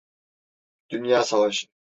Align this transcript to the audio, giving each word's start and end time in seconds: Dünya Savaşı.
Dünya 0.89 1.23
Savaşı. 1.23 1.67